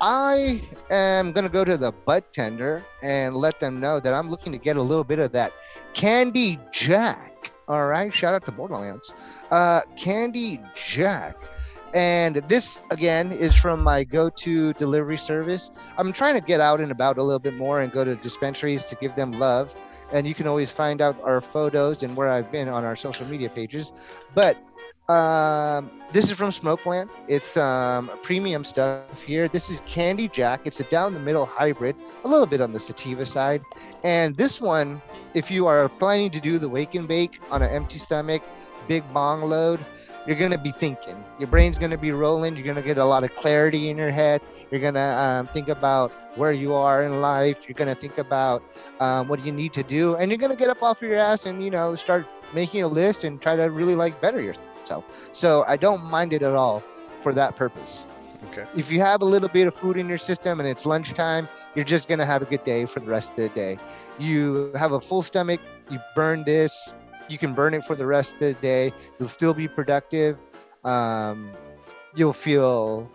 [0.00, 4.28] I am going to go to the butt tender and let them know that I'm
[4.28, 5.52] looking to get a little bit of that
[5.94, 7.52] Candy Jack.
[7.68, 8.12] All right.
[8.12, 9.12] Shout out to Borderlands.
[9.50, 11.36] Uh Candy Jack.
[11.94, 15.70] And this again is from my go-to delivery service.
[15.96, 18.84] I'm trying to get out and about a little bit more and go to dispensaries
[18.86, 19.74] to give them love.
[20.12, 23.26] And you can always find out our photos and where I've been on our social
[23.28, 23.92] media pages.
[24.34, 24.58] But
[25.08, 27.10] um, this is from Smokeland.
[27.28, 29.46] It's um, premium stuff here.
[29.46, 30.62] This is Candy Jack.
[30.64, 33.62] It's a down the middle hybrid, a little bit on the sativa side.
[34.02, 35.00] And this one,
[35.34, 38.42] if you are planning to do the wake and bake on an empty stomach,
[38.88, 39.84] big bong load,
[40.26, 41.24] you're gonna be thinking.
[41.38, 42.56] Your brain's gonna be rolling.
[42.56, 44.40] You're gonna get a lot of clarity in your head.
[44.70, 47.68] You're gonna um, think about where you are in life.
[47.68, 48.62] You're gonna think about
[49.00, 51.62] um, what you need to do, and you're gonna get up off your ass and
[51.62, 55.04] you know start making a list and try to really like better yourself.
[55.32, 56.82] So I don't mind it at all
[57.20, 58.06] for that purpose.
[58.50, 58.66] Okay.
[58.76, 61.84] If you have a little bit of food in your system and it's lunchtime, you're
[61.84, 63.78] just gonna have a good day for the rest of the day.
[64.18, 65.60] You have a full stomach,
[65.90, 66.92] you burn this,
[67.28, 68.92] you can burn it for the rest of the day.
[69.18, 70.38] You'll still be productive.
[70.84, 71.52] Um,
[72.14, 73.10] you'll feel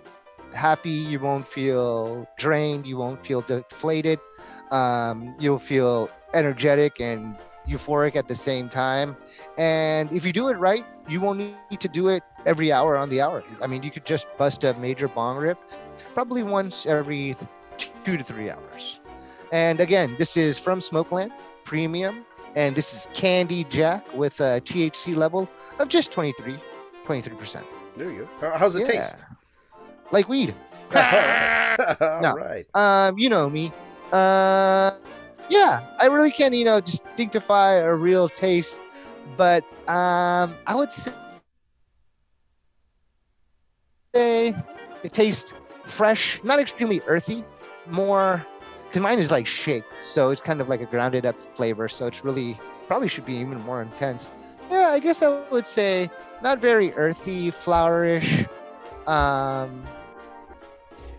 [0.53, 0.89] happy.
[0.89, 2.85] You won't feel drained.
[2.85, 4.19] You won't feel deflated.
[4.71, 7.35] Um, you'll feel energetic and
[7.67, 9.15] euphoric at the same time.
[9.57, 13.09] And if you do it right, you won't need to do it every hour on
[13.09, 13.43] the hour.
[13.61, 15.57] I mean, you could just bust a major bong rip
[16.13, 17.35] probably once every
[18.03, 18.99] two to three hours.
[19.51, 21.31] And again, this is from Smokeland
[21.63, 26.59] Premium, and this is Candy Jack with a THC level of just 23,
[27.05, 27.63] 23%.
[27.95, 28.51] There you go.
[28.55, 29.01] How's it Yeah.
[29.01, 29.25] taste?
[30.11, 30.55] Like weed.
[30.95, 31.01] All
[32.21, 32.33] No.
[32.33, 32.65] right.
[32.73, 33.71] Um, you know me.
[34.11, 34.91] Uh,
[35.49, 38.79] yeah, I really can't, you know, distinctify a real taste,
[39.37, 41.13] but um, I would say
[44.13, 45.53] it tastes
[45.85, 47.43] fresh, not extremely earthy,
[47.87, 48.45] more
[48.89, 52.07] because mine is like shake, so it's kind of like a grounded up flavor, so
[52.07, 54.31] it's really probably should be even more intense.
[54.69, 56.09] Yeah, I guess I would say
[56.43, 58.47] not very earthy, flowerish.
[59.07, 59.85] Um,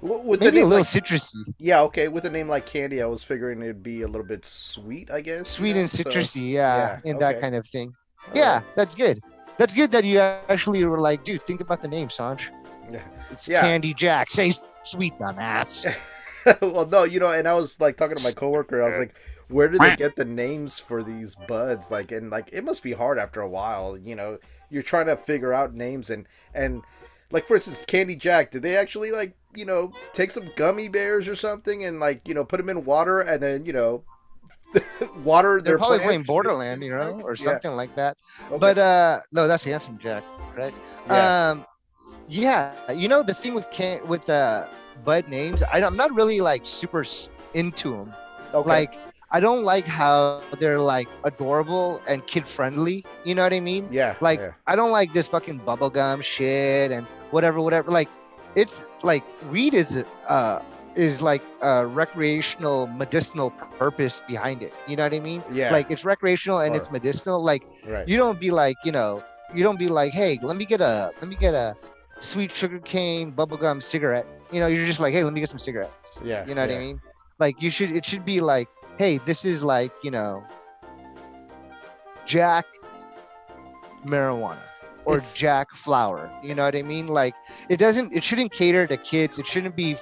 [0.02, 1.42] With maybe a little like, citrusy.
[1.58, 2.08] yeah, okay.
[2.08, 5.10] With a name like Candy, I was figuring it'd be a little bit sweet.
[5.10, 7.94] I guess you sweet know, and so- citrusy, yeah, yeah, in that kind of thing.
[8.28, 8.64] all Yeah, right.
[8.76, 9.20] that's good.
[9.58, 12.50] That's good that you actually were like, dude, think about the name, Sanj.
[12.90, 13.02] Yeah.
[13.30, 13.60] It's Yeah.
[13.60, 14.30] Candy Jack.
[14.30, 14.52] Say
[14.82, 15.86] sweet, dumbass.
[16.62, 18.82] well, no, you know, and I was like talking to my coworker.
[18.82, 19.14] I was like,
[19.48, 22.92] "Where do they get the names for these buds?" Like, and like, it must be
[22.92, 23.96] hard after a while.
[23.98, 24.38] You know,
[24.70, 26.82] you're trying to figure out names and and
[27.30, 28.50] like, for instance, Candy Jack.
[28.50, 32.34] Did they actually like you know take some gummy bears or something and like you
[32.34, 34.04] know put them in water and then you know
[35.24, 36.04] water They're their probably plants?
[36.06, 37.58] playing Borderland, you know, or Yeah.
[37.58, 38.16] something like that.
[38.50, 38.58] Okay.
[38.60, 40.24] But uh no, that's Handsome Jack,
[40.56, 40.74] right?
[41.06, 41.32] Yeah.
[41.50, 41.64] Um
[42.28, 44.68] yeah, you know the thing with can with uh
[45.04, 47.04] bud names, I, I'm not really like super
[47.54, 48.14] into them.
[48.54, 48.68] okay.
[48.68, 48.98] Like
[49.32, 53.04] I don't like how they're like adorable and kid friendly.
[53.24, 53.86] You know what I mean?
[53.90, 54.52] yeah, Like yeah.
[54.66, 57.90] I don't like this fucking bubblegum shit and whatever, whatever.
[57.90, 58.08] Like
[58.56, 60.60] it's like weed is uh
[60.96, 64.74] is like a recreational medicinal purpose behind it.
[64.88, 65.44] You know what I mean?
[65.50, 67.40] yeah, Like it's recreational and Or- it's medicinal.
[67.42, 68.06] Like right.
[68.08, 69.22] you don't be like, you know,
[69.54, 71.76] you don't be like, hey, let me get a let me get a
[72.18, 74.26] sweet sugar cane bubblegum cigarette.
[74.52, 76.20] You know, you're just like, hey, let me get some cigarettes.
[76.24, 76.76] yeah, You know what yeah.
[76.76, 77.00] I mean?
[77.38, 80.42] Like you should it should be like, hey, this is like, you know,
[82.26, 82.66] Jack
[84.06, 84.58] marijuana
[85.04, 86.30] or It's- Jack flower.
[86.42, 87.06] You know what I mean?
[87.08, 87.34] Like
[87.68, 89.38] it doesn't it shouldn't cater to kids.
[89.38, 89.96] It shouldn't be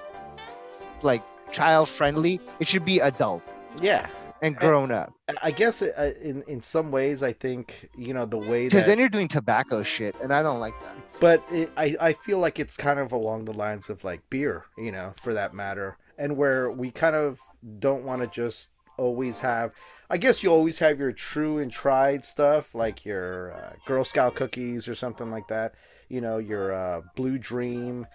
[1.03, 2.41] like child friendly.
[2.61, 3.43] It should be adult
[3.81, 4.09] Yeah,
[4.43, 5.13] and grown up.
[5.43, 8.85] I guess it, uh, in in some ways, I think you know the way Because
[8.85, 8.91] that.
[8.91, 10.97] then you're doing tobacco shit and I don't like that.
[11.21, 14.67] But it, I I feel like it's kind of along the lines of like beer,
[14.77, 17.41] you know, for that matter, and where we kind of
[17.79, 19.73] don't want to just always have.
[20.11, 24.35] I guess you always have your true and tried stuff, like your uh, Girl Scout
[24.35, 25.75] cookies or something like that.
[26.09, 28.07] You know, your uh, Blue Dream.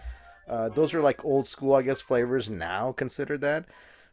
[0.47, 3.65] Uh, those are like old school, I guess, flavors now considered that.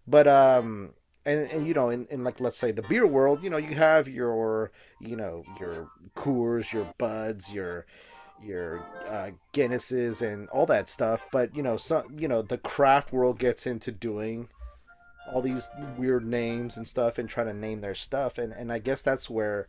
[0.06, 0.90] But um,
[1.24, 3.74] and, and you know, in, in like let's say the beer world, you know, you
[3.74, 7.86] have your you know your Coors, your Buds, your
[8.42, 11.26] your uh, Guinnesses and all that stuff.
[11.32, 14.48] But you know, some you know the craft world gets into doing
[15.32, 18.78] all these weird names and stuff and trying to name their stuff, and and I
[18.78, 19.68] guess that's where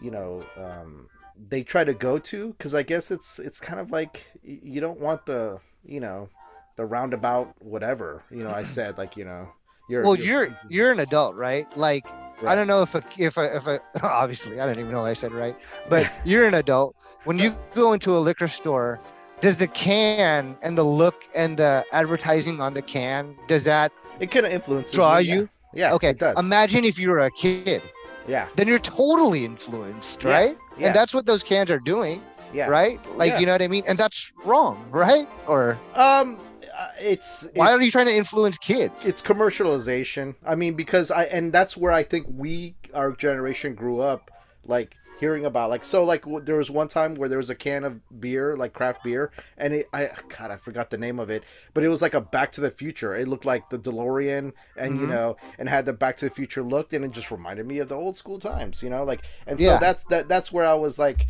[0.00, 1.08] you know um,
[1.48, 5.00] they try to go to because I guess it's it's kind of like you don't
[5.00, 6.28] want the you know
[6.76, 9.48] the roundabout whatever you know I said like you know
[9.88, 12.06] you're well you're you're an adult right like
[12.44, 15.08] i don't know if a if a if a obviously i don't even know what
[15.08, 15.56] i said right
[15.88, 16.94] but you're an adult.
[17.24, 19.00] When you go into a liquor store
[19.40, 24.30] does the can and the look and the advertising on the can does that it
[24.30, 25.34] kind of influences draw me, yeah.
[25.34, 25.48] you?
[25.74, 25.92] yeah.
[25.94, 26.38] Okay it does.
[26.38, 27.82] imagine if you were a kid.
[28.28, 28.48] Yeah.
[28.56, 30.58] Then you're totally influenced Yeah, right?
[30.78, 30.86] Yeah.
[30.86, 32.22] and that's what those cans are doing
[32.52, 32.66] yeah.
[32.68, 33.00] right?
[33.16, 33.40] Like Yeah.
[33.40, 33.84] you know what i mean?
[33.88, 35.28] And that's wrong right?
[35.48, 36.38] Or um
[36.78, 41.24] uh, it's why are you trying to influence kids it's commercialization i mean because i
[41.24, 44.30] and that's where i think we our generation grew up
[44.64, 47.54] like hearing about like so like w- there was one time where there was a
[47.54, 51.30] can of beer like craft beer and it i god i forgot the name of
[51.30, 54.52] it but it was like a back to the future it looked like the delorean
[54.76, 55.10] and you Mhm.
[55.10, 57.88] know and had the back to the future looked and it just reminded me of
[57.88, 59.78] the old school times you know like and so Yeah.
[59.78, 61.26] that's that that's where i was like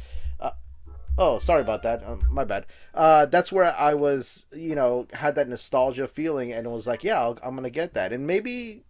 [1.19, 5.35] oh sorry about that um, my bad uh, that's where I was, you know, had
[5.35, 8.13] that nostalgia feeling and was like, yeah, I'll, I'm gonna get that.
[8.13, 8.85] And maybe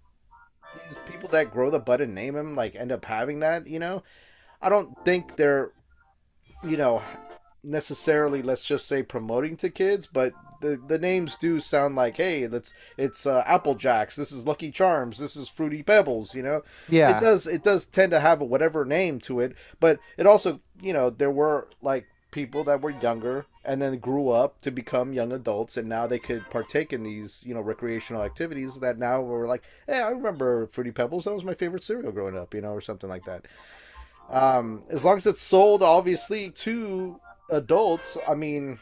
[0.88, 3.80] these people that grow the bud and name him like end up having that, you
[3.80, 4.04] know.
[4.62, 5.72] I don't think they're,
[6.62, 7.02] you know,
[7.64, 12.46] necessarily let's just say promoting to kids, but the the names do sound like, hey,
[12.46, 16.62] let's it's uh, Apple Jacks, this is Lucky Charms, this is Fruity Pebbles, you know
[16.88, 20.26] yeah it does it does tend to have a whatever name to it but it
[20.26, 22.06] also you know there were like
[22.36, 26.18] people that were younger and then grew up to become young adults and now they
[26.18, 30.66] could partake in these you know recreational activities that now we're like hey i remember
[30.66, 33.46] fruity pebbles that was my favorite cereal growing up you know or something like that
[34.30, 37.18] um as long as it's sold obviously to
[37.48, 38.78] adults i mean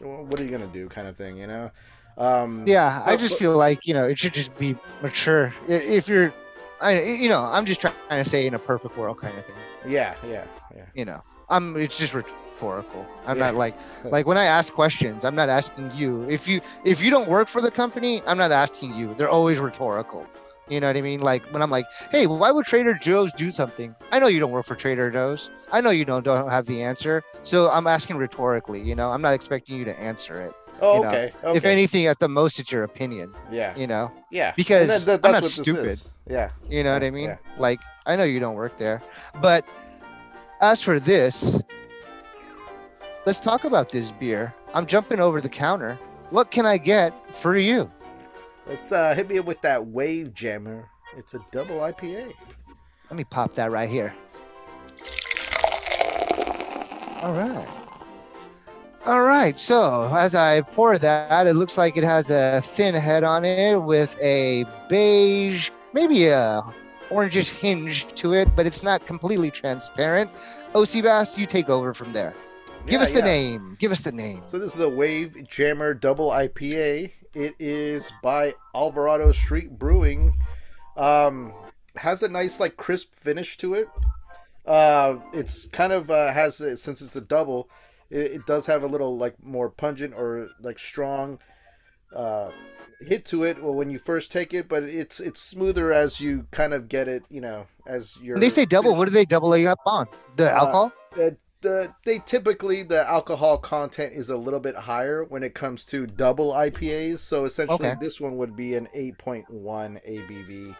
[0.00, 1.70] what are you gonna do kind of thing you know
[2.16, 5.52] um Yeah, I just feel like you know it should just be mature.
[5.68, 6.32] If you're,
[6.80, 9.56] I you know I'm just trying to say in a perfect world kind of thing.
[9.86, 12.14] yeah yeah yeah You know, I'm it's just
[12.60, 13.06] rhetorical.
[13.26, 13.46] I'm Yeah.
[13.46, 16.24] not like like when I ask questions, I'm not asking you.
[16.28, 19.14] If you if you don't work for the company, I'm not asking you.
[19.14, 20.26] They're always rhetorical.
[20.68, 21.20] You know what I mean?
[21.20, 23.94] Like when I'm like, hey, why would Trader Joe's do something?
[24.10, 25.48] I know you don't work for Trader Joe's.
[25.70, 27.22] I know you don't don't have the answer.
[27.44, 28.80] So I'm asking rhetorically.
[28.80, 30.52] You know, I'm not expecting you to answer it.
[30.80, 33.32] oh You know, okay okay If anything, at the most, it's your opinion.
[33.50, 34.10] yeah You know.
[34.30, 35.98] yeah because that- I'm that's not what stupid.
[36.28, 37.30] yeah You know what I mean?
[37.30, 37.38] yeah.
[37.58, 39.00] Like, I know you don't work there.
[39.40, 39.62] But
[40.60, 41.58] as for this,
[43.26, 44.54] let's talk about this beer.
[44.72, 45.98] I'm jumping over the counter.
[46.30, 47.90] What can I get for you?
[48.66, 52.34] let's uh hit me up with that wave jammer it's a double ipa
[53.08, 54.14] Let me pop that right here.
[57.22, 57.68] All right.
[59.06, 59.58] All right.
[59.58, 63.76] So as I pour that, it looks like it has a thin head on it
[63.76, 66.62] with a beige, maybe a
[67.08, 70.30] orangish hinge to it, but it's not completely transparent.
[70.74, 72.34] OC Bass, you take over from there.
[72.86, 73.24] Give Yeah, us the yeah.
[73.24, 73.76] name.
[73.80, 74.42] Give us the name.
[74.46, 77.10] So this is the Wave Jammer Double IPA.
[77.34, 80.32] It is by Alvarado Street Brewing.
[80.96, 81.52] Um,
[81.96, 83.88] has a nice like crisp finish to it.
[84.64, 87.68] Uh, it's kind of uh, has since it's a double,
[88.10, 91.38] it, it does have a little like more pungent or like strong
[92.14, 92.50] uh,
[93.00, 96.72] hit to it when you first take it, but it's it's smoother as you kind
[96.72, 97.22] of get it.
[97.30, 98.34] You know, as you're.
[98.34, 100.06] When they say double, what are they doubling up on?
[100.36, 100.92] The Uh, alcohol?
[101.14, 105.84] the, the they typically the alcohol content is a little bit higher when it comes
[105.86, 107.18] to double IPAs.
[107.18, 107.96] So essentially, Okay.
[108.00, 109.46] this one would be an 8.1
[110.06, 110.76] ABV.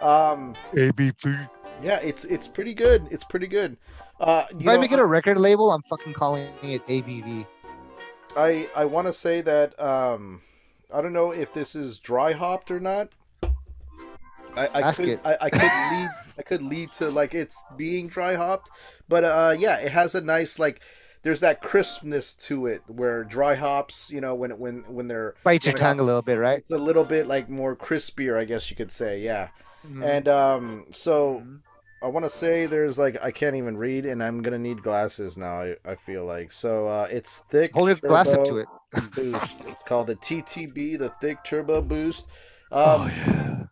[0.00, 1.48] Um, ABV.
[1.82, 3.06] yeah, it's it's pretty good.
[3.10, 3.76] It's pretty good.
[4.20, 7.46] Uh, you If I know, make it a record label, I'm fucking calling it ABV.
[8.36, 10.42] I I want to say that um,
[10.92, 13.08] I don't know if this is dry hopped or not.
[14.56, 15.20] I, I Ask could it.
[15.24, 15.60] I, I could
[15.92, 18.70] lead I could lead to like it's being dry hopped,
[19.08, 20.80] but uh yeah, it has a nice like
[21.22, 25.66] there's that crispness to it where dry hops, you know, when when when they're Bites
[25.66, 26.58] your tongue a little bit, right?
[26.58, 29.48] it's a little bit like more crispier, I guess you could say, yeah.
[29.86, 30.04] Mhm.
[30.04, 31.60] And um so Mhm.
[32.00, 35.36] I want to say there's like I can't even read, and I'm gonna need glasses
[35.36, 35.62] now.
[35.62, 36.86] I, I feel like so.
[36.86, 37.72] Uh, it's thick.
[37.74, 38.68] Hold your glass up to it.
[39.16, 39.64] Boost.
[39.66, 42.26] It's called the TTB, the Thick Turbo Boost.
[42.70, 43.64] Um, oh yeah.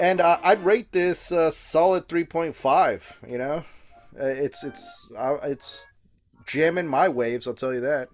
[0.00, 3.30] and uh, I'd rate this uh, solid 3.5.
[3.30, 3.64] You know,
[4.16, 5.86] it's it's uh, it's
[6.46, 7.46] jamming my waves.
[7.46, 8.08] I'll tell you that.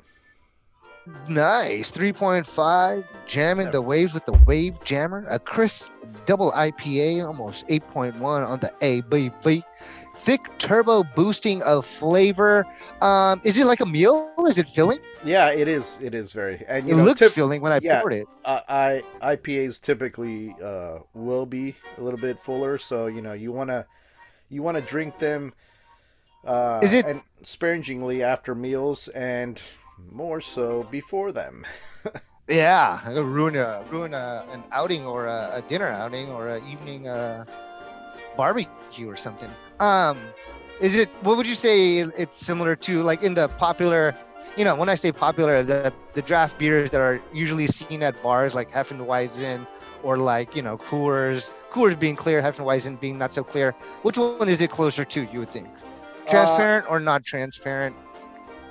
[1.29, 1.91] Nice.
[1.91, 3.05] 3.5.
[3.27, 5.27] Jamming the waves with the wave jammer.
[5.29, 5.91] A crisp
[6.27, 9.63] double IPA, almost 8.1 on the ABV.
[10.17, 12.67] Thick turbo boosting of flavor.
[13.01, 14.33] Um, is it like a meal?
[14.47, 14.99] Is it filling?
[15.25, 15.99] Yeah, it is.
[16.03, 16.63] It is very.
[16.69, 18.01] And you it know, looked tip- filling when I yeah.
[18.01, 18.27] poured it.
[18.45, 23.51] uh, I IPAs typically uh, will be a little bit fuller, so you know you
[23.51, 23.87] wanna
[24.51, 25.55] you wanna drink them.
[26.45, 29.61] Uh, Is it- and sparingly after meals and
[30.11, 31.65] more so before them?
[32.49, 37.07] Yeah, ruin a ruin a, an outing or a, a dinner outing or a evening
[37.07, 37.45] uh,
[38.37, 39.49] barbecue or something.
[39.79, 40.19] Um,
[40.81, 41.09] is it?
[41.23, 43.05] What would you say it's similar to?
[43.05, 44.15] Like in the popular,
[44.57, 48.21] you know, when I say popular, the the draft beers that are usually seen at
[48.21, 49.65] bars like Hefeweizen
[50.03, 53.73] or like you know Coors, Coors being clear, Hefeweizen being not so clear.
[54.03, 55.29] Which one is it closer to?
[55.33, 55.69] You would think
[56.27, 57.97] transparent or not transparent,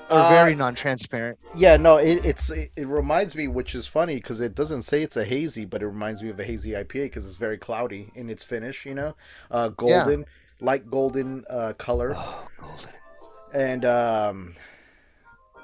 [0.09, 1.37] or uh, very non-transparent.
[1.55, 5.01] Yeah, no, it, it's it, it reminds me, which is funny because it doesn't say
[5.01, 8.11] it's a hazy, but it reminds me of a hazy IPA because it's very cloudy
[8.15, 8.85] in its finish.
[8.85, 9.15] You know,
[9.51, 10.03] uh, Yeah.
[10.03, 10.25] golden,
[10.61, 12.89] light golden uh, color, Oh, golden.
[13.53, 14.55] and um,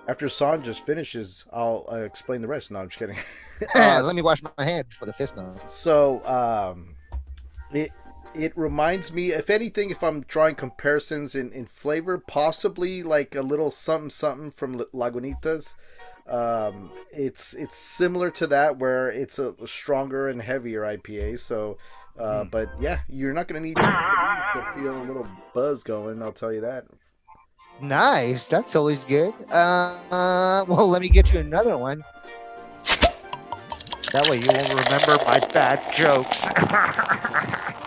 [0.08, 2.72] after San just finishes, I'll uh, explain the rest.
[2.72, 3.18] No, I'm just kidding.
[3.74, 5.62] Uh, Let me wash my hand for the fist bump.
[5.70, 6.96] So, um,
[7.72, 7.92] it
[8.36, 13.42] it reminds me, if anything, if I'm drawing comparisons in, in flavor, possibly like a
[13.42, 15.76] little something something from Lagunitas.
[16.28, 21.40] Um, it's it's similar to that where it's a stronger and heavier IPA.
[21.40, 21.78] So,
[22.20, 22.50] uh, Hmm.
[22.50, 26.22] but yeah, you're not gonna need to, to feel a little buzz going.
[26.24, 26.86] I'll tell you that.
[27.82, 28.48] Nice.
[28.48, 29.34] That's always good.
[29.52, 32.04] Uh, uh, well, let me get you another one.
[34.14, 36.48] That way you won't remember my bad jokes.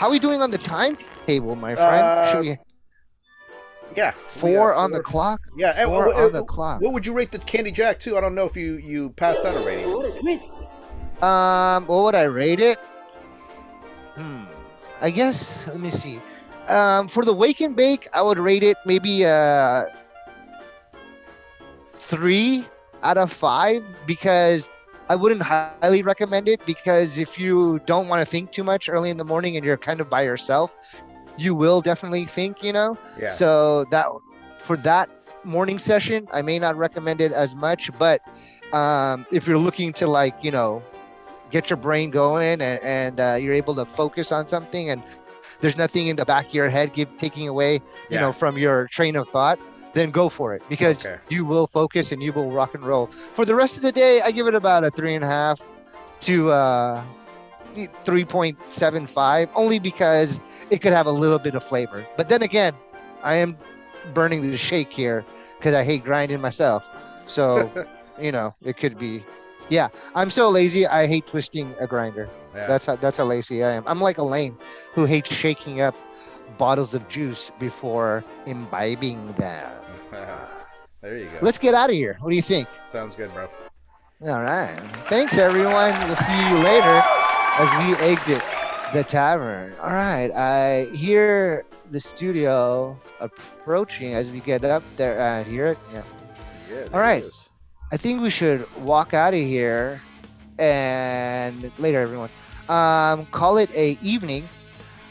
[0.00, 2.02] How are we doing on the timetable, my friend?
[2.06, 2.56] Uh, Should we?
[3.94, 4.14] Yeah.
[4.16, 4.22] we
[4.54, 5.42] Four got on the clock.
[5.58, 5.74] Yeah.
[5.76, 6.80] and Four what- on the clock.
[6.80, 8.16] What would you rate the Candy Jack too?
[8.16, 9.84] I don't know if you you passed that already.
[11.20, 12.78] Um, what would I rate it?
[14.14, 14.44] Hmm.
[15.02, 16.18] I guess let me see.
[16.68, 19.84] Um, for the wake and bake, I would rate it maybe uh
[21.92, 22.64] three
[23.02, 24.70] out of five because
[25.10, 29.10] I wouldn't highly recommend it because if you don't want to think too much early
[29.10, 30.76] in the morning and you're kind of by yourself,
[31.36, 32.96] you will definitely think, you know.
[33.18, 33.30] Yeah.
[33.30, 34.06] So that
[34.58, 35.10] for that
[35.42, 38.20] morning session, I may not recommend it as much, but
[38.72, 40.80] um, if you're looking to like, you know,
[41.50, 45.02] get your brain going and, and uh, you're able to focus on something and
[45.60, 47.80] there's nothing in the back of your head give, taking away, you
[48.10, 48.20] Yeah.
[48.20, 49.58] know, from your train of thought,
[49.92, 51.16] then go for it because Okay.
[51.28, 53.06] you will focus and you will rock and roll.
[53.34, 55.60] For the rest of the day, I give it about a three and a half
[56.20, 57.02] to uh,
[58.04, 60.40] 3.75, only because
[60.70, 62.06] it could have a little bit of flavor.
[62.16, 62.74] But then again,
[63.22, 63.56] I am
[64.14, 65.24] burning the shake here
[65.58, 66.88] because I hate grinding myself.
[67.26, 67.70] So,
[68.20, 69.24] you know, it could be.
[69.68, 70.86] Yeah, I'm so lazy.
[70.86, 72.28] I hate twisting a grinder.
[72.54, 72.66] Yeah.
[72.66, 73.84] That's how that's how lazy I am.
[73.86, 74.56] I'm like Elaine,
[74.92, 75.94] who hates shaking up
[76.58, 79.72] bottles of juice before imbibing them.
[81.00, 81.38] there you go.
[81.42, 82.18] Let's get out of here.
[82.20, 82.68] What do you think?
[82.86, 83.48] Sounds good, bro.
[84.22, 84.78] All right.
[85.08, 85.94] Thanks, everyone.
[86.06, 87.00] We'll see you later
[87.58, 88.42] as we exit
[88.92, 89.74] the tavern.
[89.80, 90.30] All right.
[90.32, 95.20] I hear the studio approaching as we get up there.
[95.20, 95.78] Uh, hear it?
[95.92, 96.02] Yeah.
[96.70, 96.74] Yeah.
[96.74, 97.24] there All right.
[97.92, 100.02] I think we should walk out of here
[100.58, 102.28] and later, everyone.
[102.70, 104.48] Um, call it a evening.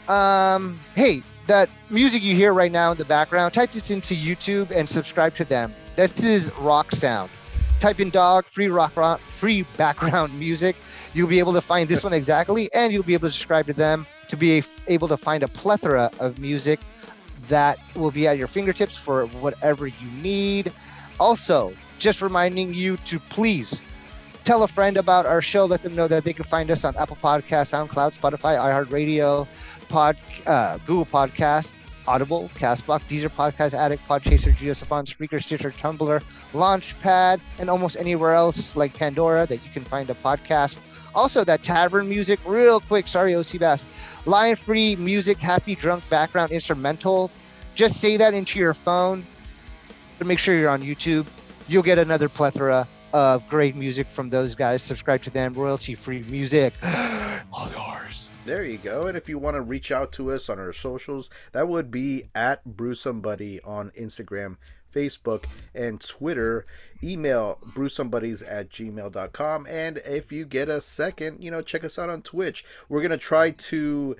[0.08, 4.70] Um, hey, that music you hear right now in the background, type this into YouTube
[4.70, 5.74] and subscribe to them.
[5.94, 7.30] This is rock sound.
[7.78, 10.74] Type in dog free rock, rock free background music.
[11.12, 13.74] You'll be able to find this one exactly, and you'll be able to subscribe to
[13.74, 16.80] them to be able to find a plethora of music
[17.48, 20.72] that will be at your fingertips for whatever you need.
[21.18, 23.82] Also, just reminding you to please
[24.44, 25.64] tell a friend about our show.
[25.64, 29.46] Let them know that they can find us on Apple Podcasts, SoundCloud, Spotify, iHeartRadio,
[29.88, 30.16] Pod,
[30.46, 31.74] uh, Google Podcast,
[32.06, 36.22] Audible, Castbox, Deezer Podcast Addict, Podchaser, Geosaphon, Spreaker, Stitcher, Tumblr,
[36.52, 40.78] Launchpad, and almost anywhere else like Pandora that you can find a podcast.
[41.14, 43.06] Also, that tavern music, real quick.
[43.08, 43.86] Sorry, OC Bass.
[44.26, 47.30] Lion free music, happy drunk background instrumental.
[47.74, 49.26] Just say that into your phone.
[50.18, 51.26] But make sure you're on YouTube.
[51.68, 54.82] You'll get another plethora of great music from those guys.
[54.82, 55.54] Subscribe to them.
[55.54, 56.74] Royalty free music.
[57.52, 58.30] All yours.
[58.44, 59.06] There you go.
[59.06, 62.24] And if you want to reach out to us on our socials, that would be
[62.34, 64.56] at BrewSomebody on Instagram,
[64.94, 65.44] Facebook,
[65.74, 66.66] and Twitter.
[67.02, 69.66] Email brewsomebodies at gmail.com.
[69.68, 72.64] And if you get a second, you know, check us out on Twitch.
[72.88, 74.16] We're going to try to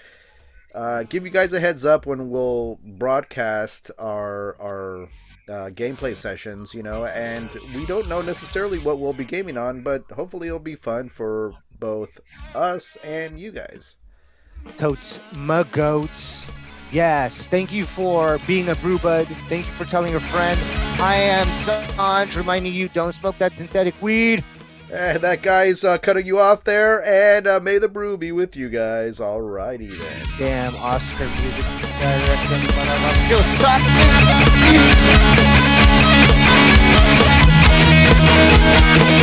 [0.74, 5.08] uh, give you guys a heads up when we'll broadcast our our
[5.48, 9.82] uh, gameplay sessions, you know, and we don't know necessarily what we'll be gaming on,
[9.82, 12.20] but hopefully it'll be fun for both
[12.54, 13.96] us and you guys.
[14.76, 16.50] Totes, my goats.
[16.92, 19.26] Yes, thank you for being a brew bud.
[19.48, 20.58] Thank you for telling a friend.
[21.00, 24.44] I am Sanj, reminding you don't smoke that synthetic weed.
[24.92, 28.56] And that guy's uh, cutting you off there, and uh, may the brew be with
[28.56, 29.20] you guys.
[29.20, 30.26] Alrighty then.
[30.36, 31.64] Damn Oscar music
[32.00, 32.58] director.
[33.28, 35.29] She'll stop me.
[38.32, 39.19] Thank you.